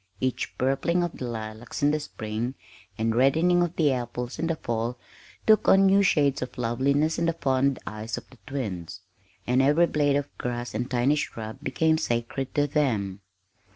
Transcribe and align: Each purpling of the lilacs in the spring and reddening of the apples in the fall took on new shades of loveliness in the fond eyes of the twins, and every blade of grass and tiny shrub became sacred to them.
Each 0.19 0.57
purpling 0.57 1.03
of 1.03 1.19
the 1.19 1.25
lilacs 1.27 1.83
in 1.83 1.91
the 1.91 1.99
spring 1.99 2.55
and 2.97 3.13
reddening 3.15 3.61
of 3.61 3.75
the 3.75 3.91
apples 3.93 4.39
in 4.39 4.47
the 4.47 4.55
fall 4.55 4.97
took 5.45 5.67
on 5.67 5.85
new 5.85 6.01
shades 6.01 6.41
of 6.41 6.57
loveliness 6.57 7.19
in 7.19 7.27
the 7.27 7.33
fond 7.33 7.77
eyes 7.85 8.17
of 8.17 8.27
the 8.31 8.39
twins, 8.47 9.01
and 9.45 9.61
every 9.61 9.85
blade 9.85 10.15
of 10.15 10.35
grass 10.39 10.73
and 10.73 10.89
tiny 10.89 11.13
shrub 11.17 11.59
became 11.61 11.99
sacred 11.99 12.55
to 12.55 12.65
them. 12.65 13.21